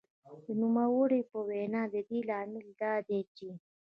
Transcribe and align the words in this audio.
د 0.43 0.45
نوموړې 0.61 1.21
په 1.31 1.37
وینا 1.49 1.83
د 1.93 1.95
دې 2.09 2.19
لامل 2.29 2.65
دا 2.81 2.93
دی 3.07 3.21
چې 3.35 3.49